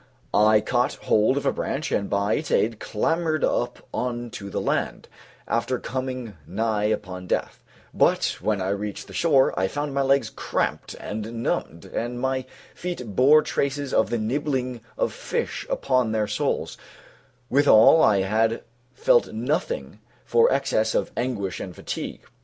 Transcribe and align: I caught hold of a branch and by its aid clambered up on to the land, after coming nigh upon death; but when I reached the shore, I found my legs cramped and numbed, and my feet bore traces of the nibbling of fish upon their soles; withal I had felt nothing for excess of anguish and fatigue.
I 0.33 0.61
caught 0.61 0.95
hold 0.95 1.37
of 1.37 1.45
a 1.45 1.51
branch 1.53 1.91
and 1.91 2.09
by 2.09 2.33
its 2.33 2.49
aid 2.49 2.79
clambered 2.79 3.43
up 3.43 3.85
on 3.93 4.31
to 4.31 4.49
the 4.49 4.59
land, 4.59 5.07
after 5.47 5.77
coming 5.77 6.33
nigh 6.47 6.85
upon 6.85 7.27
death; 7.27 7.63
but 7.93 8.35
when 8.41 8.63
I 8.63 8.69
reached 8.69 9.05
the 9.05 9.13
shore, 9.13 9.53
I 9.55 9.67
found 9.67 9.93
my 9.93 10.01
legs 10.01 10.31
cramped 10.31 10.95
and 10.95 11.43
numbed, 11.43 11.85
and 11.85 12.19
my 12.19 12.47
feet 12.73 13.15
bore 13.15 13.43
traces 13.43 13.93
of 13.93 14.09
the 14.09 14.17
nibbling 14.17 14.81
of 14.97 15.13
fish 15.13 15.67
upon 15.69 16.13
their 16.13 16.25
soles; 16.27 16.79
withal 17.51 18.01
I 18.01 18.21
had 18.23 18.63
felt 18.95 19.31
nothing 19.31 19.99
for 20.25 20.51
excess 20.51 20.95
of 20.95 21.11
anguish 21.15 21.59
and 21.59 21.75
fatigue. 21.75 22.21